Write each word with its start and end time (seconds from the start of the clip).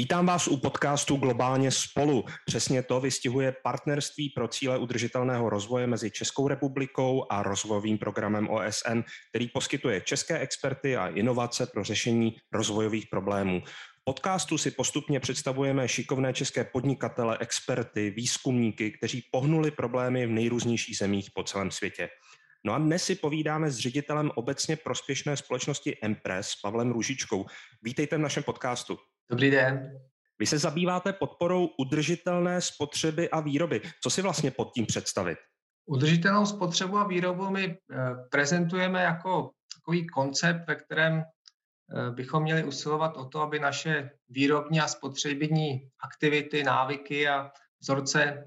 Vítám 0.00 0.26
vás 0.26 0.48
u 0.48 0.56
podcastu 0.56 1.16
Globálně 1.16 1.70
spolu. 1.70 2.24
Přesně 2.46 2.82
to 2.82 3.00
vystihuje 3.00 3.56
partnerství 3.62 4.30
pro 4.30 4.48
cíle 4.48 4.78
udržitelného 4.78 5.50
rozvoje 5.50 5.86
mezi 5.86 6.10
Českou 6.10 6.48
republikou 6.48 7.26
a 7.30 7.42
rozvojovým 7.42 7.98
programem 7.98 8.48
OSN, 8.48 9.00
který 9.28 9.48
poskytuje 9.48 10.00
české 10.00 10.38
experty 10.38 10.96
a 10.96 11.08
inovace 11.08 11.66
pro 11.66 11.84
řešení 11.84 12.36
rozvojových 12.52 13.06
problémů. 13.10 13.62
Podcastu 14.04 14.58
si 14.58 14.70
postupně 14.70 15.20
představujeme 15.20 15.88
šikovné 15.88 16.32
české 16.32 16.64
podnikatele, 16.64 17.38
experty, 17.40 18.10
výzkumníky, 18.10 18.90
kteří 18.90 19.24
pohnuli 19.32 19.70
problémy 19.70 20.26
v 20.26 20.30
nejrůznějších 20.30 20.96
zemích 20.96 21.30
po 21.34 21.42
celém 21.42 21.70
světě. 21.70 22.08
No 22.64 22.74
a 22.74 22.78
dnes 22.78 23.04
si 23.04 23.14
povídáme 23.14 23.70
s 23.70 23.78
ředitelem 23.78 24.30
obecně 24.34 24.76
prospěšné 24.76 25.36
společnosti 25.36 25.98
Empress, 26.02 26.60
Pavlem 26.62 26.90
Růžičkou. 26.90 27.46
Vítejte 27.82 28.16
v 28.16 28.20
našem 28.20 28.42
podcastu. 28.42 28.98
Dobrý 29.30 29.50
den. 29.50 30.00
Vy 30.38 30.46
se 30.46 30.58
zabýváte 30.58 31.12
podporou 31.12 31.66
udržitelné 31.78 32.60
spotřeby 32.60 33.30
a 33.30 33.40
výroby. 33.40 33.80
Co 34.02 34.10
si 34.10 34.22
vlastně 34.22 34.50
pod 34.50 34.72
tím 34.74 34.86
představit? 34.86 35.38
Udržitelnou 35.86 36.46
spotřebu 36.46 36.98
a 36.98 37.06
výrobu 37.06 37.50
my 37.50 37.64
eh, 37.64 37.96
prezentujeme 38.30 39.02
jako 39.02 39.50
takový 39.74 40.06
koncept, 40.06 40.68
ve 40.68 40.74
kterém 40.74 41.22
eh, 41.22 42.10
bychom 42.10 42.42
měli 42.42 42.64
usilovat 42.64 43.16
o 43.16 43.24
to, 43.24 43.40
aby 43.40 43.58
naše 43.58 44.10
výrobní 44.28 44.80
a 44.80 44.88
spotřební 44.88 45.88
aktivity, 46.04 46.64
návyky 46.64 47.28
a 47.28 47.50
vzorce 47.80 48.44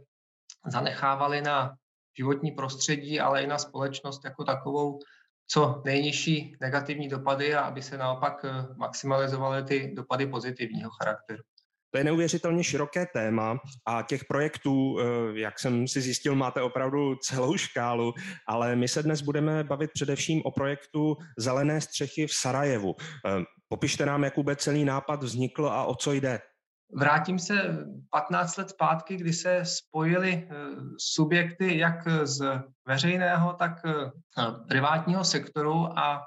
zanechávaly 0.67 1.41
na 1.41 1.75
životní 2.17 2.51
prostředí, 2.51 3.19
ale 3.19 3.43
i 3.43 3.47
na 3.47 3.57
společnost 3.57 4.25
jako 4.25 4.43
takovou 4.43 4.99
co 5.47 5.81
nejnižší 5.85 6.57
negativní 6.61 7.07
dopady 7.07 7.55
a 7.55 7.61
aby 7.61 7.81
se 7.81 7.97
naopak 7.97 8.45
eh, 8.45 8.67
maximalizovaly 8.75 9.63
ty 9.63 9.91
dopady 9.95 10.27
pozitivního 10.27 10.91
charakteru. 11.01 11.43
To 11.93 11.97
je 11.97 12.03
neuvěřitelně 12.03 12.63
široké 12.63 13.05
téma 13.13 13.57
a 13.87 14.01
těch 14.01 14.25
projektů, 14.25 14.99
eh, 14.99 15.03
jak 15.39 15.59
jsem 15.59 15.87
si 15.87 16.01
zjistil, 16.01 16.35
máte 16.35 16.61
opravdu 16.61 17.15
celou 17.15 17.57
škálu, 17.57 18.13
ale 18.47 18.75
my 18.75 18.87
se 18.87 19.03
dnes 19.03 19.21
budeme 19.21 19.63
bavit 19.63 19.91
především 19.93 20.41
o 20.45 20.51
projektu 20.51 21.17
Zelené 21.37 21.81
střechy 21.81 22.27
v 22.27 22.33
Sarajevu. 22.33 22.95
Eh, 22.99 23.43
popište 23.67 24.05
nám, 24.05 24.23
jak 24.23 24.37
vůbec 24.37 24.59
celý 24.59 24.85
nápad 24.85 25.23
vznikl 25.23 25.65
a 25.67 25.85
o 25.85 25.95
co 25.95 26.13
jde. 26.13 26.39
Vrátím 26.95 27.39
se 27.39 27.85
15 28.09 28.57
let 28.57 28.69
zpátky, 28.69 29.17
kdy 29.17 29.33
se 29.33 29.65
spojily 29.65 30.49
eh, 30.51 30.55
subjekty 30.97 31.77
jak 31.77 32.07
z 32.23 32.63
veřejného, 32.87 33.53
tak 33.53 33.71
privátního 34.67 35.23
sektoru 35.23 35.99
a 35.99 36.21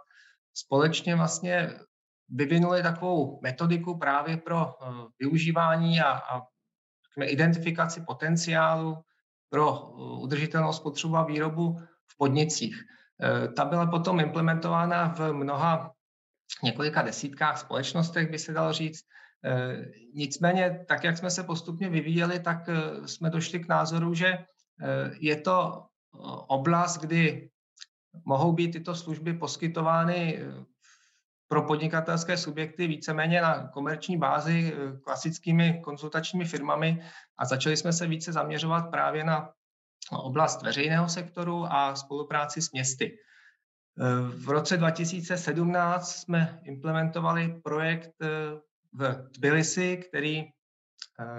společně 0.55 1.17
vlastně 1.17 1.79
vyvinuli 2.29 2.83
takovou 2.83 3.41
metodiku 3.43 3.99
právě 3.99 4.37
pro 4.37 4.75
eh, 4.83 4.87
využívání 5.19 6.01
a, 6.01 6.11
a 6.11 6.43
identifikaci 7.25 8.01
potenciálu 8.01 8.99
pro 9.51 9.69
eh, 9.69 10.23
udržitelnou 10.23 10.73
spotřebu 10.73 11.17
a 11.17 11.25
výrobu 11.25 11.81
v 12.07 12.17
podnicích. 12.17 12.85
Eh, 13.23 13.49
ta 13.49 13.65
byla 13.65 13.87
potom 13.87 14.21
implementována 14.21 15.09
v 15.09 15.33
mnoha 15.33 15.93
několika 16.63 17.03
desítkách 17.03 17.59
společnostech, 17.59 18.31
by 18.31 18.39
se 18.39 18.53
dalo 18.53 18.73
říct. 18.73 19.05
Nicméně, 20.15 20.85
tak 20.89 21.05
jak 21.05 21.19
jsme 21.19 21.31
se 21.31 21.43
postupně 21.43 21.91
vyvíjeli, 21.91 22.41
tak 22.41 22.69
jsme 23.07 23.31
došli 23.31 23.61
k 23.61 23.69
názoru, 23.69 24.15
že 24.15 24.39
je 25.21 25.37
to 25.37 25.87
oblast, 26.49 26.99
kdy 26.99 27.51
mohou 28.25 28.53
být 28.53 28.71
tyto 28.71 28.95
služby 28.95 29.35
poskytovány 29.35 30.39
pro 31.49 31.63
podnikatelské 31.63 32.37
subjekty 32.37 32.87
víceméně 32.87 33.43
na 33.43 33.69
komerční 33.69 34.17
bázi 34.17 34.75
eh, 34.75 34.99
klasickými 34.99 35.81
konzultačními 35.85 36.45
firmami 36.45 37.03
a 37.39 37.45
začali 37.45 37.77
jsme 37.77 37.93
se 37.93 38.07
více 38.07 38.33
zaměřovat 38.33 38.91
právě 38.91 39.25
na 39.25 39.51
oblast 40.13 40.63
veřejného 40.63 41.09
sektoru 41.09 41.67
a 41.71 41.97
spolupráci 41.97 42.63
s 42.63 42.73
městy. 42.73 43.19
Eh, 43.99 44.05
v 44.45 44.49
roce 44.49 44.77
2017 44.77 46.13
jsme 46.13 46.61
implementovali 46.65 47.61
projekt 47.65 48.13
eh, 48.23 48.27
v 48.99 49.29
Tbilisi, 49.39 49.97
který, 49.97 50.45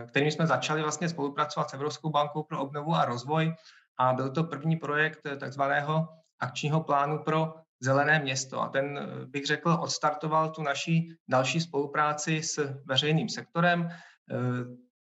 kterým 0.08 0.32
jsme 0.32 0.48
začali 0.48 0.82
vlastně 0.82 1.10
spolupracovat 1.10 1.70
s 1.70 1.74
Evropskou 1.74 2.10
bankou 2.10 2.44
pro 2.44 2.62
obnovu 2.62 2.96
a 2.96 3.06
rozvoj 3.06 3.54
a 4.00 4.14
byl 4.14 4.32
to 4.32 4.44
první 4.44 4.76
projekt 4.76 5.20
takzvaného 5.40 6.08
akčního 6.40 6.84
plánu 6.84 7.24
pro 7.24 7.54
Zelené 7.80 8.20
město. 8.20 8.62
A 8.62 8.70
ten, 8.70 8.98
eh, 8.98 9.26
bych 9.26 9.46
řekl, 9.46 9.70
odstartoval 9.70 10.50
tu 10.50 10.64
naší 10.64 11.14
další 11.30 11.62
spolupráci 11.62 12.44
s 12.44 12.82
veřejným 12.86 13.30
sektorem. 13.30 13.90
Eh, 13.90 14.36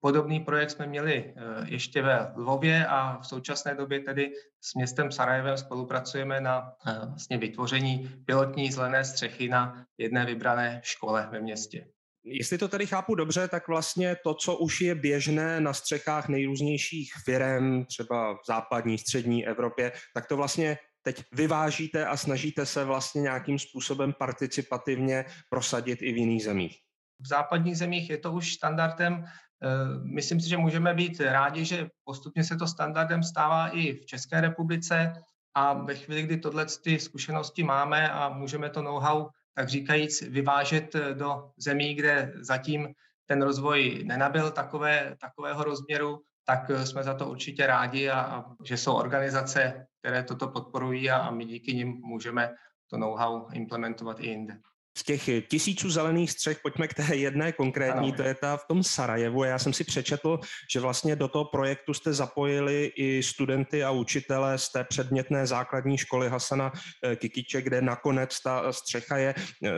podobný 0.00 0.40
projekt 0.40 0.70
jsme 0.70 0.86
měli 0.86 1.34
eh, 1.36 1.42
ještě 1.64 2.02
ve 2.02 2.32
Lvově 2.36 2.86
a 2.86 3.18
v 3.18 3.26
současné 3.26 3.74
době 3.74 4.00
tedy 4.00 4.32
s 4.60 4.74
městem 4.74 5.12
Sarajevem 5.12 5.56
spolupracujeme 5.56 6.40
na 6.40 6.72
vlastně 7.08 7.38
vytvoření 7.38 8.10
pilotní 8.26 8.72
zelené 8.72 9.04
střechy 9.04 9.48
na 9.48 9.84
jedné 9.98 10.26
vybrané 10.26 10.80
škole 10.84 11.28
ve 11.32 11.40
městě. 11.40 11.86
Jestli 12.30 12.58
to 12.58 12.68
tady 12.68 12.86
chápu 12.86 13.14
dobře, 13.14 13.48
tak 13.48 13.68
vlastně 13.68 14.16
to, 14.24 14.34
co 14.34 14.56
už 14.56 14.80
je 14.80 14.94
běžné 14.94 15.60
na 15.60 15.72
střechách 15.72 16.28
nejrůznějších 16.28 17.12
firm, 17.24 17.84
třeba 17.84 18.34
v 18.34 18.40
západní, 18.46 18.98
střední 18.98 19.46
Evropě, 19.46 19.92
tak 20.14 20.26
to 20.26 20.36
vlastně 20.36 20.78
teď 21.02 21.24
vyvážíte 21.32 22.06
a 22.06 22.16
snažíte 22.16 22.66
se 22.66 22.84
vlastně 22.84 23.20
nějakým 23.20 23.58
způsobem 23.58 24.12
participativně 24.18 25.24
prosadit 25.50 26.02
i 26.02 26.12
v 26.12 26.16
jiných 26.16 26.44
zemích? 26.44 26.76
V 27.20 27.28
západních 27.28 27.78
zemích 27.78 28.10
je 28.10 28.18
to 28.18 28.32
už 28.32 28.52
standardem. 28.52 29.24
Eh, 29.24 29.68
myslím 30.04 30.40
si, 30.40 30.48
že 30.48 30.56
můžeme 30.56 30.94
být 30.94 31.20
rádi, 31.20 31.64
že 31.64 31.88
postupně 32.04 32.44
se 32.44 32.56
to 32.56 32.66
standardem 32.66 33.22
stává 33.22 33.68
i 33.68 33.92
v 33.92 34.06
České 34.06 34.40
republice 34.40 35.12
a 35.54 35.72
ve 35.72 35.94
chvíli, 35.94 36.22
kdy 36.22 36.36
tohle 36.36 36.66
ty 36.84 36.98
zkušenosti 36.98 37.62
máme 37.62 38.10
a 38.10 38.28
můžeme 38.28 38.70
to 38.70 38.82
know-how, 38.82 39.28
tak 39.58 39.68
říkajíc, 39.68 40.22
vyvážet 40.22 40.96
do 41.12 41.50
zemí, 41.56 41.94
kde 41.94 42.32
zatím 42.40 42.94
ten 43.26 43.42
rozvoj 43.42 44.04
nenabil 44.04 44.50
takové, 44.50 45.16
takového 45.20 45.64
rozměru, 45.64 46.22
tak 46.46 46.70
eh, 46.70 46.86
jsme 46.86 47.02
za 47.02 47.14
to 47.14 47.28
určitě 47.28 47.66
rádi 47.66 48.10
a, 48.10 48.20
a 48.20 48.44
že 48.64 48.76
jsou 48.76 48.94
organizace, 48.94 49.86
které 49.98 50.22
toto 50.22 50.48
podporují 50.48 51.10
a, 51.10 51.16
a 51.16 51.30
my 51.30 51.44
díky 51.44 51.74
nim 51.74 51.88
můžeme 51.88 52.54
to 52.90 52.96
know-how 52.96 53.50
implementovat 53.52 54.20
i 54.20 54.26
jinde 54.26 54.54
z 54.98 55.02
těch 55.02 55.48
tisíců 55.48 55.90
zelených 55.90 56.30
střech 56.30 56.58
pojďme 56.62 56.88
k 56.88 56.94
té 56.94 57.16
jedné 57.16 57.52
konkrétní, 57.52 58.08
ano. 58.08 58.16
to 58.16 58.22
je 58.22 58.34
ta 58.34 58.56
v 58.56 58.64
tom 58.64 58.82
Sarajevu. 58.82 59.44
Já 59.44 59.58
jsem 59.58 59.72
si 59.72 59.84
přečetl, 59.84 60.40
že 60.70 60.80
vlastně 60.80 61.16
do 61.16 61.28
toho 61.28 61.44
projektu 61.44 61.94
jste 61.94 62.12
zapojili 62.12 62.92
i 62.96 63.22
studenty 63.22 63.84
a 63.84 63.90
učitele 63.90 64.58
z 64.58 64.68
té 64.68 64.84
předmětné 64.84 65.46
základní 65.46 65.98
školy 65.98 66.28
Hasana 66.28 66.72
eh, 67.04 67.16
Kikiče, 67.16 67.62
kde 67.62 67.82
nakonec 67.82 68.40
ta 68.40 68.72
střecha 68.72 69.16
je. 69.16 69.34
Eh, 69.64 69.70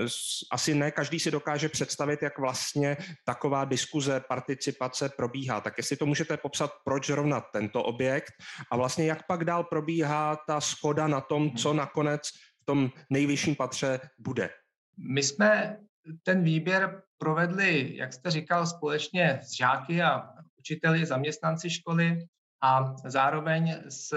asi 0.52 0.74
ne 0.74 0.90
každý 0.90 1.20
si 1.20 1.30
dokáže 1.30 1.68
představit, 1.68 2.22
jak 2.22 2.38
vlastně 2.38 2.96
taková 3.24 3.64
diskuze, 3.64 4.20
participace 4.28 5.08
probíhá. 5.08 5.60
Tak 5.60 5.74
jestli 5.78 5.96
to 5.96 6.06
můžete 6.06 6.36
popsat, 6.36 6.72
proč 6.84 7.06
zrovna 7.06 7.40
tento 7.40 7.82
objekt 7.82 8.32
a 8.70 8.76
vlastně 8.76 9.06
jak 9.06 9.26
pak 9.26 9.44
dál 9.44 9.64
probíhá 9.64 10.36
ta 10.46 10.60
schoda 10.60 11.06
na 11.06 11.20
tom, 11.20 11.56
co 11.56 11.72
nakonec 11.72 12.28
v 12.62 12.64
tom 12.64 12.90
nejvyšším 13.10 13.56
patře 13.56 14.00
bude. 14.18 14.50
My 15.08 15.22
jsme 15.22 15.78
ten 16.22 16.42
výběr 16.42 17.02
provedli, 17.18 17.96
jak 17.96 18.12
jste 18.12 18.30
říkal, 18.30 18.66
společně 18.66 19.40
s 19.42 19.56
žáky 19.56 20.02
a 20.02 20.28
učiteli, 20.58 21.06
zaměstnanci 21.06 21.70
školy 21.70 22.26
a 22.62 22.94
zároveň 23.04 23.76
s 23.88 24.14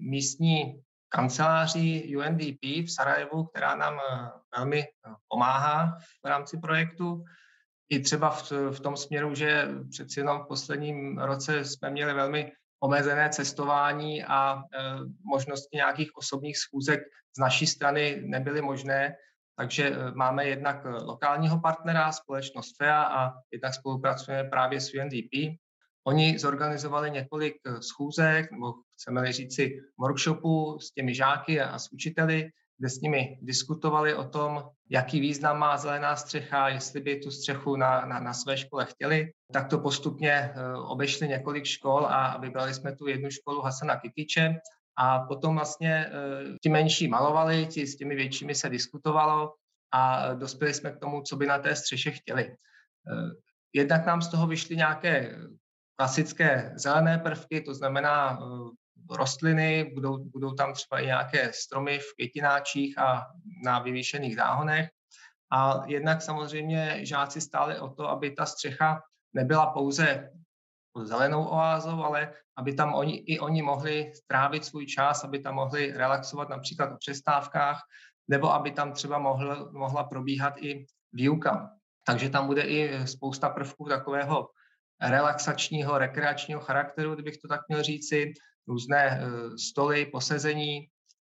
místní 0.00 0.82
kanceláří 1.08 2.16
UNDP 2.16 2.62
v 2.62 2.88
Sarajevu, 2.88 3.44
která 3.44 3.76
nám 3.76 3.94
eh, 3.94 4.30
velmi 4.56 4.82
eh, 4.82 5.10
pomáhá 5.28 5.98
v 6.24 6.28
rámci 6.28 6.58
projektu. 6.58 7.24
I 7.88 8.00
třeba 8.00 8.30
v, 8.30 8.52
v 8.52 8.80
tom 8.80 8.96
směru, 8.96 9.34
že 9.34 9.68
přeci 9.90 10.20
jenom 10.20 10.40
v 10.40 10.48
posledním 10.48 11.18
roce 11.18 11.64
jsme 11.64 11.90
měli 11.90 12.14
velmi 12.14 12.52
omezené 12.80 13.30
cestování 13.30 14.24
a 14.24 14.58
e, 14.58 14.62
možnosti 15.24 15.76
nějakých 15.76 16.16
osobních 16.16 16.58
schůzek 16.58 17.00
z 17.36 17.40
naší 17.40 17.66
strany 17.66 18.22
nebyly 18.24 18.62
možné, 18.62 19.16
takže 19.56 19.90
eh, 19.90 20.10
máme 20.14 20.46
jednak 20.46 20.86
eh, 20.86 20.88
lokálního 20.88 21.60
partnera, 21.60 22.12
společnost 22.12 22.76
FEA 22.76 23.02
a 23.02 23.32
jednak 23.52 23.74
spolupracujeme 23.74 24.48
právě 24.48 24.80
s 24.80 24.94
UNDP. 24.94 25.58
Oni 26.06 26.38
zorganizovali 26.38 27.10
několik 27.10 27.54
eh, 27.66 27.82
schůzek, 27.82 28.52
nebo 28.52 28.72
chceme 28.94 29.32
říci 29.32 29.80
workshopů 29.98 30.78
s 30.80 30.90
těmi 30.92 31.14
žáky 31.14 31.60
a 31.60 31.78
s 31.78 31.92
učiteli, 31.92 32.50
kde 32.78 32.88
s 32.88 33.00
nimi 33.00 33.38
diskutovali 33.42 34.14
o 34.14 34.24
tom, 34.24 34.64
jaký 34.90 35.20
význam 35.20 35.58
má 35.58 35.76
zelená 35.76 36.16
střecha, 36.16 36.68
jestli 36.68 37.00
by 37.00 37.16
tu 37.16 37.30
střechu 37.30 37.76
na, 37.76 38.06
na, 38.06 38.20
na 38.20 38.32
své 38.34 38.56
škole 38.56 38.86
chtěli. 38.86 39.32
Tak 39.52 39.68
to 39.68 39.78
postupně 39.78 40.54
obešli 40.86 41.28
několik 41.28 41.64
škol 41.64 42.06
a 42.06 42.38
vybrali 42.38 42.74
jsme 42.74 42.96
tu 42.96 43.06
jednu 43.06 43.30
školu 43.30 43.60
Hasana 43.60 43.96
Kikiče, 43.96 44.60
a 44.96 45.18
potom 45.18 45.54
vlastně 45.54 46.06
eh, 46.06 46.58
ti 46.62 46.68
menší 46.68 47.08
malovali, 47.08 47.66
ti 47.66 47.86
s 47.86 47.96
těmi 47.96 48.14
většími 48.14 48.54
se 48.54 48.68
diskutovalo 48.68 49.54
a 49.92 50.34
dospěli 50.34 50.74
jsme 50.74 50.92
k 50.92 50.98
tomu, 50.98 51.22
co 51.22 51.36
by 51.36 51.46
na 51.46 51.58
té 51.58 51.76
střeše 51.76 52.10
chtěli. 52.10 52.44
Eh, 52.44 53.30
jednak 53.72 54.06
nám 54.06 54.22
z 54.22 54.28
toho 54.28 54.46
vyšly 54.46 54.76
nějaké 54.76 55.38
klasické 55.98 56.72
zelené 56.76 57.18
prvky, 57.18 57.60
to 57.60 57.74
znamená 57.74 58.38
rostliny, 59.10 59.90
budou, 59.94 60.18
budou 60.18 60.52
tam 60.52 60.72
třeba 60.72 61.00
i 61.00 61.06
nějaké 61.06 61.52
stromy 61.52 61.98
v 61.98 62.14
květináčích 62.14 62.98
a 62.98 63.26
na 63.64 63.78
vyvýšených 63.78 64.36
záhonech. 64.36 64.88
A 65.52 65.82
jednak 65.86 66.22
samozřejmě 66.22 67.06
žáci 67.06 67.40
stáli 67.40 67.78
o 67.78 67.88
to, 67.88 68.08
aby 68.08 68.30
ta 68.30 68.46
střecha 68.46 69.02
nebyla 69.34 69.66
pouze 69.66 70.30
zelenou 71.04 71.44
oázou, 71.44 72.04
ale 72.04 72.32
aby 72.58 72.74
tam 72.74 72.94
oni, 72.94 73.16
i 73.16 73.38
oni 73.38 73.62
mohli 73.62 74.12
strávit 74.14 74.64
svůj 74.64 74.86
čas, 74.86 75.24
aby 75.24 75.38
tam 75.38 75.54
mohli 75.54 75.92
relaxovat 75.92 76.48
například 76.48 76.92
o 76.92 76.96
přestávkách, 76.96 77.80
nebo 78.28 78.52
aby 78.52 78.70
tam 78.70 78.92
třeba 78.92 79.18
mohl, 79.18 79.70
mohla 79.72 80.04
probíhat 80.04 80.54
i 80.56 80.86
výuka. 81.12 81.70
Takže 82.06 82.30
tam 82.30 82.46
bude 82.46 82.62
i 82.62 83.06
spousta 83.06 83.48
prvků 83.48 83.84
takového 83.88 84.48
relaxačního, 85.02 85.98
rekreačního 85.98 86.60
charakteru, 86.60 87.14
kdybych 87.14 87.36
to 87.38 87.48
tak 87.48 87.60
měl 87.68 87.82
říci, 87.82 88.32
různé 88.68 89.20
eh, 89.20 89.58
stoly, 89.58 90.06
posezení, 90.06 90.88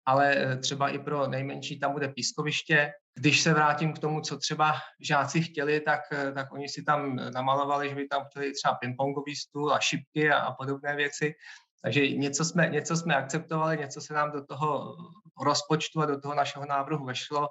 ale 0.05 0.35
eh, 0.35 0.57
třeba 0.57 0.89
i 0.89 0.99
pro 0.99 1.27
nejmenší 1.27 1.79
tam 1.79 1.91
bude 1.93 2.07
pískoviště. 2.07 2.91
Když 3.15 3.41
se 3.41 3.53
vrátím 3.53 3.93
k 3.93 3.99
tomu, 3.99 4.21
co 4.21 4.37
třeba 4.37 4.75
žáci 5.01 5.41
chtěli, 5.41 5.79
tak, 5.79 5.99
eh, 6.11 6.31
tak 6.31 6.53
oni 6.53 6.69
si 6.69 6.83
tam 6.83 7.15
namalovali, 7.15 7.89
že 7.89 7.95
by 7.95 8.07
tam 8.07 8.25
chtěli 8.25 8.53
třeba 8.53 8.73
pingpongový 8.73 9.35
stůl 9.35 9.73
a 9.73 9.79
šipky 9.79 10.31
a, 10.31 10.37
a 10.37 10.53
podobné 10.53 10.95
věci. 10.95 11.33
Takže 11.81 12.07
něco 12.07 12.45
jsme, 12.45 12.69
něco 12.69 12.97
jsme 12.97 13.15
akceptovali, 13.15 13.77
něco 13.77 14.01
se 14.01 14.13
nám 14.13 14.31
do 14.31 14.45
toho 14.45 14.95
rozpočtu 15.43 16.01
a 16.01 16.05
do 16.05 16.21
toho 16.21 16.35
našeho 16.35 16.65
návrhu 16.65 17.05
vešlo, 17.05 17.47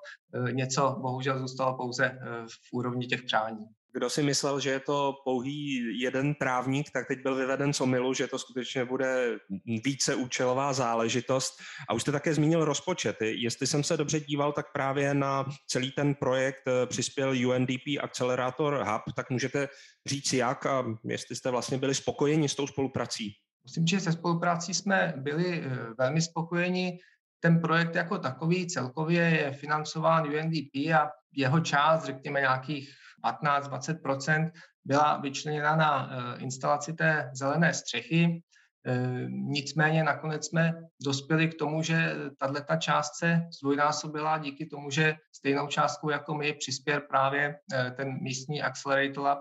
něco 0.53 0.97
bohužel 1.01 1.39
zůstalo 1.39 1.77
pouze 1.77 2.19
v 2.47 2.73
úrovni 2.73 3.07
těch 3.07 3.23
přání. 3.23 3.65
Kdo 3.99 4.11
si 4.11 4.23
myslel, 4.23 4.61
že 4.61 4.71
je 4.71 4.81
to 4.81 5.15
pouhý 5.25 5.83
jeden 6.01 6.35
právník, 6.35 6.91
tak 6.91 7.09
teď 7.09 7.23
byl 7.23 7.35
vyveden 7.35 7.73
z 7.73 7.81
omilu, 7.81 8.15
že 8.15 8.27
to 8.27 8.39
skutečně 8.39 8.85
bude 8.85 9.39
více 9.85 10.15
účelová 10.15 10.73
záležitost. 10.73 11.55
A 11.89 11.95
už 11.95 12.03
jste 12.03 12.13
také 12.13 12.35
zmínil 12.35 12.65
rozpočet. 12.65 13.17
Jestli 13.21 13.67
jsem 13.67 13.85
se 13.85 13.97
dobře 13.97 14.21
díval, 14.21 14.53
tak 14.53 14.73
právě 14.73 15.15
na 15.15 15.47
celý 15.67 15.91
ten 15.91 16.15
projekt 16.15 16.63
eh, 16.67 16.87
přispěl 16.87 17.31
UNDP 17.31 17.99
Accelerator 18.01 18.85
Hub, 18.87 19.03
tak 19.17 19.31
můžete 19.31 19.69
říct 20.07 20.33
jak 20.33 20.67
a 20.67 20.85
jestli 21.05 21.37
jste 21.37 21.51
vlastně 21.51 21.79
byli 21.79 21.95
spokojeni 21.95 22.49
s 22.49 22.55
tou 22.55 22.67
spoluprací. 22.67 23.33
Musím 23.63 23.87
že 23.87 24.01
se 24.01 24.13
spoluprácí 24.13 24.75
jsme 24.75 25.15
byli 25.17 25.63
eh, 25.65 25.71
velmi 25.99 26.23
spokojeni. 26.23 26.99
Ten 27.41 27.61
projekt 27.61 27.95
jako 27.95 28.19
takový 28.19 28.67
celkově 28.67 29.23
je 29.23 29.53
financován 29.53 30.29
UNDP 30.29 30.95
a 30.95 31.11
jeho 31.33 31.61
část, 31.61 32.05
řekněme 32.05 32.41
nějakých 32.41 32.95
15-20% 33.25 34.51
byla 34.85 35.17
vyčleněna 35.17 35.77
na 35.77 36.11
eh, 36.11 36.41
instalaci 36.41 36.93
té 36.93 37.31
zelené 37.35 37.75
střechy. 37.75 38.43
Eh, 38.87 39.27
nicméně 39.29 40.05
nakonec 40.05 40.47
jsme 40.47 40.75
dospěli 41.05 41.49
k 41.49 41.59
tomu, 41.59 41.83
že 41.83 42.15
tato 42.39 42.77
část 42.79 43.19
se 43.19 43.43
zdvojnásobila 43.59 44.39
díky 44.39 44.67
tomu, 44.67 44.91
že 44.91 45.15
stejnou 45.33 45.67
částkou 45.67 46.11
jako 46.11 46.35
my 46.35 46.53
přispěl 46.53 47.01
právě 47.01 47.59
eh, 47.73 47.91
ten 47.97 48.23
místní 48.23 48.63
Accelerator 48.63 49.25
Lab, 49.25 49.39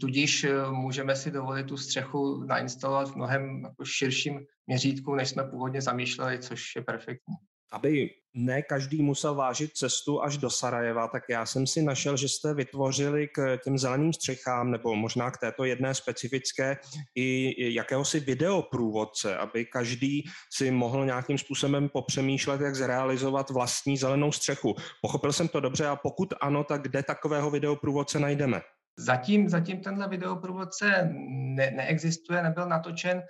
tudíž 0.00 0.46
můžeme 0.70 1.16
si 1.16 1.30
dovolit 1.30 1.66
tu 1.66 1.76
střechu 1.76 2.44
nainstalovat 2.44 3.08
v 3.08 3.16
mnohem 3.16 3.62
jako 3.64 3.84
širším 3.84 4.40
měřítku, 4.66 5.14
než 5.14 5.28
jsme 5.28 5.44
původně 5.44 5.82
zamýšleli, 5.82 6.38
což 6.38 6.76
je 6.76 6.82
perfektní 6.82 7.34
aby 7.74 8.10
ne 8.36 8.62
každý 8.62 9.02
musel 9.02 9.34
vážit 9.34 9.72
cestu 9.72 10.22
až 10.22 10.36
do 10.36 10.50
Sarajeva, 10.50 11.08
tak 11.08 11.22
já 11.28 11.46
jsem 11.46 11.66
si 11.66 11.82
našel, 11.82 12.16
že 12.16 12.28
jste 12.28 12.54
vytvořili 12.54 13.28
k 13.28 13.58
těm 13.64 13.78
zeleným 13.78 14.12
střechám, 14.12 14.70
nebo 14.70 14.94
možná 14.94 15.30
k 15.30 15.38
této 15.38 15.64
jedné 15.64 15.94
specifické, 15.94 16.76
i 17.14 17.54
jakéhosi 17.74 18.20
videoprůvodce, 18.20 19.36
aby 19.36 19.64
každý 19.64 20.24
si 20.52 20.70
mohl 20.70 21.06
nějakým 21.06 21.38
způsobem 21.38 21.88
popřemýšlet, 21.88 22.60
jak 22.60 22.74
zrealizovat 22.74 23.50
vlastní 23.50 23.96
zelenou 23.96 24.32
střechu. 24.32 24.74
Pochopil 25.02 25.32
jsem 25.32 25.48
to 25.48 25.60
dobře 25.60 25.86
a 25.86 25.96
pokud 25.96 26.34
ano, 26.40 26.64
tak 26.64 26.82
kde 26.82 27.02
takového 27.02 27.50
videoprůvodce 27.50 28.18
najdeme? 28.18 28.60
Zatím, 28.98 29.48
zatím 29.48 29.80
tenhle 29.80 30.08
videoprůvodce 30.08 31.10
ne, 31.54 31.70
neexistuje, 31.70 32.42
nebyl 32.42 32.68
natočen. 32.68 33.22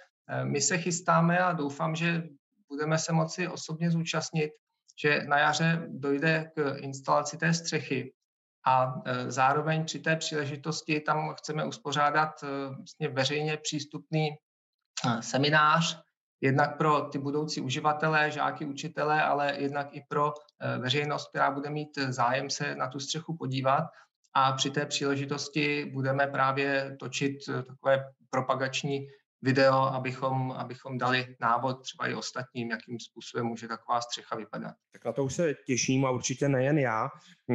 My 0.45 0.61
se 0.61 0.79
chystáme 0.79 1.39
a 1.39 1.53
doufám, 1.53 1.97
že 1.97 2.23
budeme 2.75 2.99
se 2.99 3.13
moci 3.13 3.49
osobně 3.49 3.91
zúčastnit, 3.91 4.51
že 5.03 5.23
na 5.27 5.39
jaře 5.39 5.87
dojde 5.89 6.51
k 6.55 6.77
instalaci 6.79 7.37
té 7.37 7.55
střechy 7.55 8.13
a 8.67 8.95
e, 9.05 9.31
zároveň 9.31 9.85
při 9.85 9.99
té 9.99 10.17
příležitosti 10.17 11.01
tam 11.01 11.35
chceme 11.35 11.65
uspořádat 11.65 12.43
e, 12.43 12.47
vlastně 12.77 13.09
veřejně 13.09 13.57
přístupný 13.57 14.29
e, 14.29 15.23
seminář, 15.23 16.01
jednak 16.41 16.79
pro 16.79 17.01
ty 17.01 17.19
budoucí 17.19 17.61
uživatelé, 17.61 18.31
žáky, 18.31 18.67
učitele, 18.67 19.23
ale 19.23 19.55
jednak 19.57 19.89
i 19.93 20.05
pro 20.09 20.33
veřejnost, 20.79 21.29
která 21.29 21.51
bude 21.51 21.71
mít 21.71 21.99
zájem 21.99 22.51
se 22.51 22.75
na 22.75 22.89
tu 22.89 23.01
střechu 23.01 23.37
podívat. 23.37 23.85
A 24.35 24.53
při 24.53 24.71
té 24.71 24.87
příležitosti 24.87 25.85
budeme 25.85 26.27
právě 26.27 26.97
točit 27.01 27.37
takové 27.67 28.05
propagační 28.31 29.07
video, 29.45 29.75
abychom, 29.75 30.53
abychom 30.53 30.99
dali 30.99 31.37
návod 31.41 31.83
třeba 31.83 32.09
i 32.09 32.15
ostatním, 32.15 32.71
jakým 32.71 33.01
způsobem 33.01 33.47
může 33.47 33.69
taková 33.69 34.01
střecha 34.01 34.37
vypadat. 34.37 34.75
Tak 34.93 35.05
na 35.05 35.13
to 35.13 35.25
už 35.25 35.35
se 35.35 35.55
těším 35.67 36.07
a 36.07 36.11
určitě 36.11 36.49
nejen 36.49 36.79
já. 36.79 37.09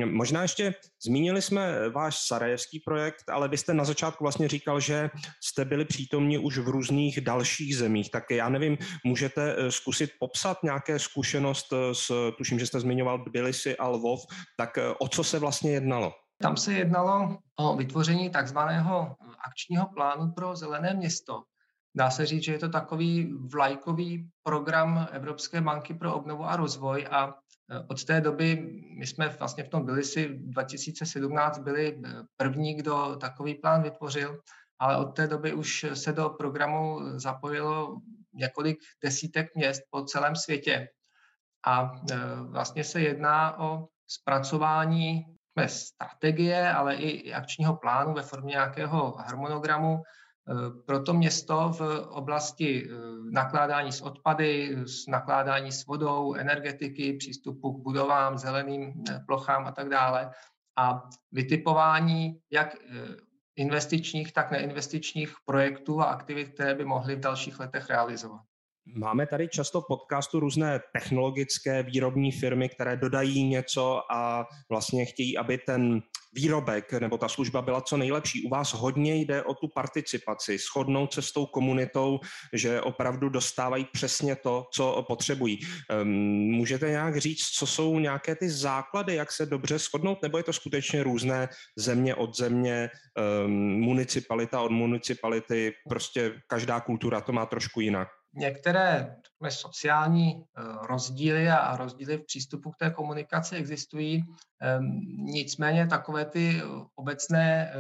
Možná 0.06 0.42
ještě 0.42 0.74
zmínili 1.04 1.42
jsme 1.42 1.90
váš 1.90 2.18
sarajevský 2.28 2.80
projekt, 2.80 3.30
ale 3.30 3.48
vy 3.48 3.58
jste 3.58 3.74
na 3.74 3.84
začátku 3.84 4.24
vlastně 4.24 4.48
říkal, 4.48 4.80
že 4.80 5.10
jste 5.44 5.66
byli 5.66 5.86
přítomni 5.86 6.38
už 6.38 6.58
v 6.58 6.68
různých 6.68 7.22
dalších 7.22 7.78
zemích. 7.78 8.12
Tak 8.12 8.24
já 8.32 8.50
nevím, 8.50 8.78
můžete 9.06 9.56
eh, 9.58 9.72
zkusit 9.72 10.12
popsat 10.20 10.64
nějaké 10.64 11.00
zkušenost 11.00 11.74
eh, 11.74 11.96
s, 11.96 12.32
tuším, 12.38 12.60
že 12.60 12.68
jste 12.68 12.80
zmiňoval 12.80 13.24
Tbilisi 13.26 13.78
a 13.78 13.88
Lvov, 13.88 14.20
tak 14.58 14.78
eh, 14.78 14.94
o 15.00 15.08
co 15.08 15.24
se 15.24 15.40
vlastně 15.40 15.72
jednalo? 15.72 16.14
Tam 16.42 16.58
se 16.58 16.74
jednalo 16.74 17.38
o 17.60 17.76
vytvoření 17.76 18.30
takzvaného 18.30 19.16
akčního 19.48 19.88
plánu 19.94 20.32
pro 20.32 20.56
zelené 20.56 20.94
město, 20.94 21.44
Dá 22.00 22.10
se 22.10 22.26
říct, 22.26 22.44
že 22.44 22.52
je 22.52 22.60
to 22.60 22.70
takový 22.70 23.34
vlajkový 23.34 24.30
program 24.44 25.08
Evropské 25.12 25.62
banky 25.62 25.94
pro 25.94 26.16
obnovu 26.16 26.46
a 26.46 26.56
rozvoj 26.56 27.08
a 27.12 27.28
e, 27.28 27.34
od 27.88 28.06
té 28.06 28.22
doby, 28.22 28.80
my 28.98 29.08
jsme 29.08 29.30
vlastně 29.30 29.64
v 29.64 29.70
tom 29.70 29.86
byli 29.86 30.04
si 30.04 30.30
2017 30.30 31.60
byli 31.60 31.88
e, 31.88 32.02
první, 32.38 32.76
kdo 32.76 33.16
takový 33.16 33.56
plán 33.56 33.84
vytvořil, 33.84 34.40
ale 34.80 34.98
od 34.98 35.06
té 35.06 35.28
doby 35.28 35.54
už 35.54 35.86
se 35.94 36.14
do 36.14 36.30
programu 36.30 37.00
zapojilo 37.20 37.98
několik 38.34 38.80
desítek 39.04 39.56
měst 39.56 39.82
po 39.92 40.04
celém 40.04 40.36
světě. 40.36 40.88
A 41.68 41.92
e, 42.12 42.16
vlastně 42.42 42.84
se 42.84 43.02
jedná 43.02 43.60
o 43.60 43.88
zpracování 44.08 45.26
strategie, 45.68 46.72
ale 46.72 46.96
i 46.96 47.34
akčního 47.34 47.78
plánu 47.78 48.14
ve 48.14 48.22
formě 48.22 48.52
nějakého 48.52 49.12
harmonogramu, 49.12 50.04
Eh, 50.50 50.84
pro 50.86 51.04
to 51.04 51.14
město 51.14 51.70
v 51.70 52.08
oblasti 52.10 52.90
eh, 52.90 52.94
nakládání 53.32 53.92
s 53.92 54.02
odpady, 54.02 54.78
s 54.86 55.08
nakládání 55.08 55.72
s 55.72 55.86
vodou, 55.86 56.34
energetiky, 56.34 57.14
přístupu 57.14 57.74
k 57.74 57.84
budovám, 57.84 58.38
zeleným 58.38 59.04
eh, 59.10 59.24
plochám 59.26 59.68
a 59.68 59.72
tak 59.72 59.90
dále 59.90 60.32
a 60.78 61.10
vytipování 61.32 62.40
jak 62.52 62.76
investičních, 63.56 64.34
tak 64.34 64.52
neinvestičních 64.52 65.36
projektů 65.46 66.02
a 66.02 66.06
aktivit, 66.06 66.50
které 66.50 66.76
by 66.76 66.86
mohly 66.86 67.16
v 67.16 67.20
dalších 67.20 67.60
letech 67.60 67.90
realizovat. 67.90 68.42
Máme 68.96 69.28
tady 69.28 69.48
často 69.48 69.82
v 69.82 69.88
podcastu 69.88 70.40
různé 70.40 70.80
technologické 70.94 71.84
výrobní 71.84 72.32
firmy, 72.32 72.70
které 72.70 72.98
dodají 72.98 73.44
něco 73.44 74.02
a 74.12 74.46
vlastně 74.70 75.06
chtějí, 75.06 75.38
aby 75.38 75.58
ten 75.58 76.02
výrobek 76.34 76.94
nebo 76.94 77.18
ta 77.18 77.28
služba 77.28 77.62
byla 77.62 77.82
co 77.82 77.98
nejlepší. 77.98 78.44
U 78.44 78.50
vás 78.50 78.74
hodně 78.74 79.16
jde 79.16 79.44
o 79.44 79.54
tu 79.54 79.68
participaci, 79.68 80.58
shodnout 80.58 81.14
se 81.14 81.22
s 81.22 81.32
tou 81.32 81.46
komunitou, 81.46 82.20
že 82.54 82.82
opravdu 82.82 83.30
dostávají 83.30 83.88
přesně 83.94 84.36
to, 84.36 84.66
co 84.74 85.06
potřebují. 85.08 85.60
Um, 86.02 86.08
můžete 86.52 86.90
nějak 86.90 87.18
říct, 87.18 87.46
co 87.46 87.68
jsou 87.68 88.00
nějaké 88.00 88.36
ty 88.36 88.50
základy, 88.50 89.16
jak 89.16 89.32
se 89.32 89.46
dobře 89.46 89.80
shodnout, 89.80 90.22
nebo 90.22 90.38
je 90.38 90.44
to 90.44 90.54
skutečně 90.54 91.04
různé 91.04 91.50
země 91.78 92.16
od 92.16 92.38
země, 92.38 92.90
um, 93.46 93.52
municipalita 93.82 94.62
od 94.62 94.72
municipality, 94.72 95.74
prostě 95.90 96.42
každá 96.48 96.80
kultura 96.80 97.22
to 97.22 97.32
má 97.32 97.46
trošku 97.46 97.82
jinak? 97.82 98.19
Některé 98.34 99.16
sociální 99.50 100.36
eh, 100.36 100.62
rozdíly 100.88 101.50
a 101.50 101.78
rozdíly 101.78 102.18
v 102.18 102.26
přístupu 102.26 102.72
k 102.72 102.78
té 102.78 102.90
komunikaci 102.90 103.56
existují. 103.56 104.24
Ehm, 104.62 105.00
nicméně 105.18 105.88
takové 105.88 106.26
ty 106.26 106.62
obecné 106.96 107.72
eh, 107.72 107.76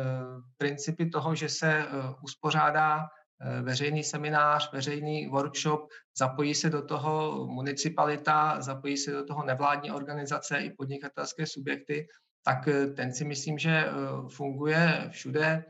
principy 0.57 1.09
toho, 1.09 1.35
že 1.35 1.49
se 1.49 1.77
eh, 1.77 1.87
uspořádá 2.23 3.07
veřejný 3.61 4.03
seminář, 4.03 4.73
veřejný 4.73 5.27
workshop, 5.27 5.81
zapojí 6.17 6.55
se 6.55 6.69
do 6.69 6.85
toho 6.85 7.45
municipalita, 7.47 8.61
zapojí 8.61 8.97
se 8.97 9.11
do 9.11 9.25
toho 9.25 9.43
nevládní 9.43 9.91
organizace 9.91 10.57
i 10.57 10.73
podnikatelské 10.77 11.45
subjekty, 11.47 12.07
tak 12.45 12.69
ten 12.95 13.13
si 13.13 13.25
myslím, 13.25 13.57
že 13.57 13.85
funguje 14.29 15.09
všude 15.11 15.63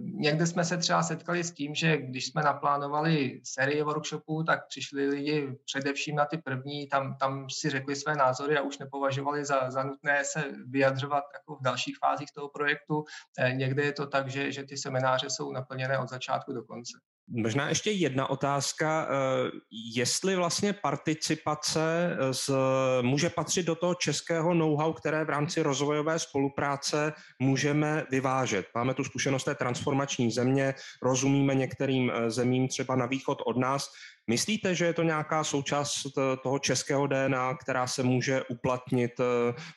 Někde 0.00 0.46
jsme 0.46 0.64
se 0.64 0.76
třeba 0.76 1.02
setkali 1.02 1.44
s 1.44 1.52
tím, 1.52 1.74
že 1.74 1.96
když 1.96 2.26
jsme 2.26 2.42
naplánovali 2.42 3.40
série 3.44 3.84
workshopů, 3.84 4.44
tak 4.44 4.66
přišli 4.68 5.08
lidi 5.08 5.58
především 5.64 6.16
na 6.16 6.24
ty 6.24 6.38
první, 6.38 6.88
tam, 6.88 7.16
tam 7.16 7.50
si 7.50 7.70
řekli 7.70 7.96
své 7.96 8.16
názory 8.16 8.58
a 8.58 8.62
už 8.62 8.78
nepovažovali 8.78 9.44
za, 9.44 9.70
za 9.70 9.82
nutné 9.82 10.24
se 10.24 10.44
vyjadřovat 10.66 11.24
jako 11.34 11.56
v 11.56 11.62
dalších 11.62 11.98
fázích 11.98 12.32
toho 12.34 12.48
projektu. 12.48 13.04
Někde 13.52 13.84
je 13.84 13.92
to 13.92 14.06
tak, 14.06 14.30
že, 14.30 14.52
že 14.52 14.64
ty 14.64 14.76
semináře 14.76 15.30
jsou 15.30 15.52
naplněné 15.52 15.98
od 15.98 16.08
začátku 16.08 16.52
do 16.52 16.62
konce. 16.62 16.98
Možná 17.30 17.68
ještě 17.68 17.90
jedna 17.90 18.30
otázka, 18.30 19.08
eh, 19.10 19.50
jestli 19.94 20.36
vlastně 20.36 20.72
participace 20.72 22.16
eh, 22.20 22.34
z, 22.34 22.50
může 23.02 23.30
patřit 23.30 23.66
do 23.66 23.74
toho 23.74 23.94
českého 23.94 24.54
know-how, 24.54 24.92
které 24.92 25.24
v 25.24 25.30
rámci 25.30 25.62
rozvojové 25.62 26.18
spolupráce 26.18 27.12
můžeme 27.38 28.04
vyvážet. 28.10 28.66
Máme 28.74 28.94
tu 28.94 29.04
zkušenost 29.04 29.44
té 29.44 29.54
transformační 29.54 30.30
země, 30.30 30.74
rozumíme 31.02 31.54
některým 31.54 32.12
eh, 32.14 32.30
zemím 32.30 32.68
třeba 32.68 32.96
na 32.96 33.06
východ 33.06 33.42
od 33.46 33.56
nás. 33.56 33.88
Myslíte, 34.30 34.74
že 34.74 34.84
je 34.84 34.92
to 34.92 35.02
nějaká 35.02 35.44
součást 35.44 36.06
toho 36.42 36.58
českého 36.58 37.06
DNA, 37.06 37.54
která 37.54 37.86
se 37.86 38.02
může 38.02 38.42
uplatnit 38.42 39.10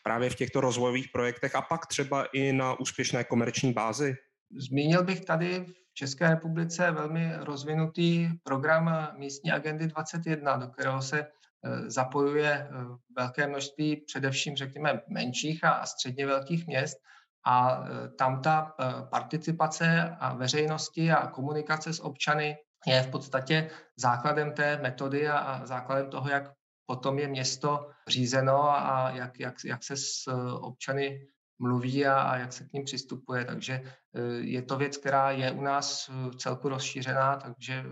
právě 0.04 0.30
v 0.30 0.36
těchto 0.36 0.62
rozvojových 0.62 1.08
projektech 1.14 1.56
a 1.56 1.62
pak 1.62 1.88
třeba 1.88 2.24
i 2.24 2.54
na 2.54 2.80
úspěšné 2.80 3.24
komerční 3.24 3.74
bázi? 3.74 4.16
Zmínil 4.58 5.04
bych 5.04 5.26
tady 5.26 5.66
v 5.92 5.94
České 5.94 6.30
republice 6.30 6.92
velmi 6.92 7.34
rozvinutý 7.36 8.30
program 8.44 9.08
místní 9.18 9.52
agendy 9.52 9.88
21, 9.88 10.58
do 10.58 10.68
kterého 10.68 11.02
se 11.02 11.20
eh, 11.20 11.90
zapojuje 11.90 12.52
eh, 12.52 12.70
velké 13.18 13.48
množství 13.48 13.96
především, 13.96 14.56
řekněme, 14.56 15.02
menších 15.10 15.64
a 15.64 15.86
středně 15.86 16.26
velkých 16.26 16.68
měst. 16.68 16.98
A 17.46 17.84
eh, 17.84 18.10
tam 18.10 18.42
ta 18.42 18.76
participace 19.10 20.16
a 20.20 20.34
veřejnosti 20.34 21.12
a 21.12 21.28
komunikace 21.28 21.94
s 21.94 22.00
občany 22.00 22.58
je 22.88 23.04
v 23.04 23.08
podstatě 23.08 23.70
základem 23.96 24.54
té 24.54 24.78
metody 24.78 25.30
a 25.30 25.62
základem 25.66 26.10
toho, 26.10 26.30
jak 26.30 26.52
potom 26.86 27.20
je 27.20 27.28
město 27.28 27.90
řízeno 28.08 28.70
a 28.70 29.12
jak, 29.16 29.40
jak, 29.40 29.56
jak 29.66 29.84
se 29.84 29.98
s 29.98 30.28
občany 30.62 31.28
mluví 31.62 32.06
a, 32.06 32.22
a 32.22 32.38
jak 32.38 32.54
se 32.54 32.64
k 32.64 32.74
ním 32.74 32.84
přistupuje. 32.84 33.46
Takže 33.46 33.74
e, 33.74 33.84
je 34.40 34.62
to 34.62 34.78
věc, 34.78 34.98
která 34.98 35.32
je 35.32 35.52
u 35.52 35.62
nás 35.62 36.10
v 36.32 36.36
celku 36.36 36.70
rozšířená, 36.70 37.36
takže 37.36 37.84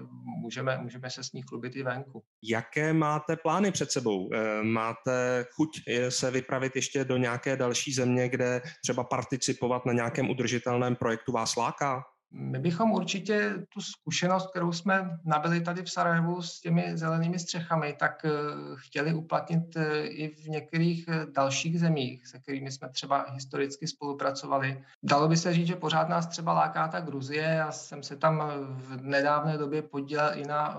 můžeme, 0.41 0.77
můžeme 0.77 1.09
se 1.09 1.23
s 1.23 1.31
ní 1.31 1.41
chlubit 1.41 1.75
i 1.75 1.83
venku. 1.83 2.23
Jaké 2.43 2.93
máte 2.93 3.35
plány 3.35 3.71
před 3.71 3.91
sebou? 3.91 4.33
E, 4.33 4.63
máte 4.63 5.45
chuť 5.53 5.69
se 6.09 6.31
vypravit 6.31 6.75
ještě 6.75 7.05
do 7.05 7.17
nějaké 7.17 7.55
další 7.55 7.93
země, 7.93 8.29
kde 8.29 8.61
třeba 8.83 9.03
participovat 9.03 9.85
na 9.85 9.93
nějakém 9.93 10.29
udržitelném 10.29 10.95
projektu 10.95 11.31
vás 11.31 11.55
láká? 11.55 12.03
My 12.31 12.59
bychom 12.59 12.91
určitě 12.91 13.65
tu 13.69 13.81
zkušenost, 13.81 14.49
kterou 14.49 14.71
jsme 14.71 15.19
nabili 15.25 15.61
tady 15.61 15.83
v 15.83 15.91
Sarajevu 15.91 16.41
s 16.41 16.61
těmi 16.61 16.97
zelenými 16.97 17.39
střechami, 17.39 17.95
tak 17.99 18.25
eh, 18.25 18.29
chtěli 18.75 19.13
uplatnit 19.13 19.75
eh, 19.75 20.01
i 20.01 20.35
v 20.35 20.49
některých 20.49 21.07
eh, 21.07 21.25
dalších 21.31 21.79
zemích, 21.79 22.27
se 22.27 22.39
kterými 22.39 22.71
jsme 22.71 22.89
třeba 22.89 23.25
historicky 23.31 23.87
spolupracovali. 23.87 24.83
Dalo 25.03 25.27
by 25.27 25.37
se 25.37 25.53
říct, 25.53 25.67
že 25.67 25.75
pořád 25.75 26.09
nás 26.09 26.27
třeba 26.27 26.53
láká 26.53 26.87
ta 26.87 26.99
Gruzie. 26.99 27.43
Já 27.43 27.71
jsem 27.71 28.03
se 28.03 28.15
tam 28.15 28.43
v 28.67 29.01
nedávné 29.01 29.57
době 29.57 29.81
podílel 29.81 30.31
i 30.33 30.43
na 30.43 30.77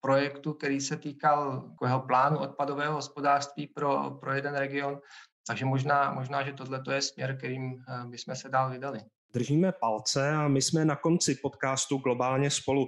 projektu, 0.00 0.52
který 0.52 0.80
se 0.80 0.96
týkal 0.96 1.60
takového 1.60 2.00
plánu 2.00 2.38
odpadového 2.38 2.94
hospodářství 2.94 3.66
pro, 3.66 4.10
pro 4.10 4.32
jeden 4.32 4.54
region. 4.54 5.00
Takže 5.46 5.64
možná, 5.64 6.12
možná 6.12 6.42
že 6.42 6.52
tohle 6.52 6.82
je 6.92 7.02
směr, 7.02 7.36
kterým 7.38 7.84
bychom 8.06 8.36
se 8.36 8.48
dál 8.48 8.70
vydali. 8.70 9.00
Držíme 9.34 9.72
palce 9.80 10.30
a 10.30 10.48
my 10.48 10.62
jsme 10.62 10.84
na 10.84 10.96
konci 10.96 11.34
podcastu 11.42 11.98
Globálně 11.98 12.50
spolu. 12.50 12.86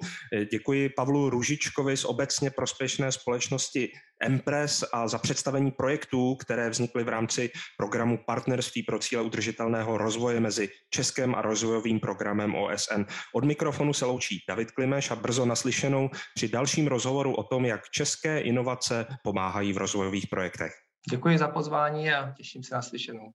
Děkuji 0.51 0.89
Pavlu 0.89 1.31
Ružičkovi 1.31 1.97
z 1.97 2.05
obecně 2.05 2.51
prospěšné 2.51 3.13
společnosti 3.13 3.93
Empress 4.23 4.85
a 4.93 5.09
za 5.09 5.19
představení 5.19 5.71
projektů, 5.71 6.35
které 6.35 6.71
vznikly 6.71 7.05
v 7.05 7.09
rámci 7.09 7.51
programu 7.79 8.19
Partnerství 8.27 8.83
pro 8.83 8.99
cíle 8.99 9.23
udržitelného 9.23 9.99
rozvoje 9.99 10.41
mezi 10.41 10.69
Českém 10.91 11.35
a 11.35 11.43
rozvojovým 11.43 12.01
programem 12.01 12.55
OSN. 12.55 13.03
Od 13.35 13.45
mikrofonu 13.45 13.93
se 13.93 14.05
loučí 14.05 14.39
David 14.49 14.71
Klimeš 14.71 15.11
a 15.11 15.17
brzo 15.17 15.47
naslyšenou 15.47 16.11
při 16.35 16.49
dalším 16.49 16.87
rozhovoru 16.87 17.35
o 17.35 17.43
tom, 17.43 17.65
jak 17.65 17.89
české 17.91 18.41
inovace 18.41 19.07
pomáhají 19.23 19.73
v 19.73 19.79
rozvojových 19.79 20.27
projektech. 20.27 20.73
Děkuji 21.11 21.39
za 21.39 21.49
pozvání 21.49 22.13
a 22.13 22.33
těším 22.37 22.63
se 22.63 22.75
na 22.75 22.83
slyšenou. 22.83 23.33